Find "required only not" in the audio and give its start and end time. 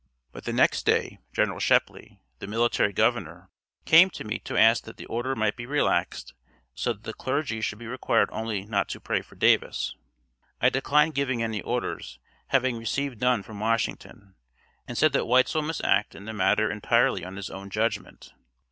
7.85-8.89